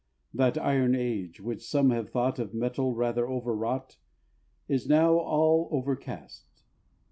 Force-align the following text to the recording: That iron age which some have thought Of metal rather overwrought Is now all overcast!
That 0.33 0.57
iron 0.57 0.95
age 0.95 1.41
which 1.41 1.61
some 1.63 1.91
have 1.91 2.09
thought 2.09 2.39
Of 2.39 2.55
metal 2.55 2.95
rather 2.95 3.27
overwrought 3.29 3.97
Is 4.67 4.89
now 4.89 5.19
all 5.19 5.67
overcast! 5.69 6.63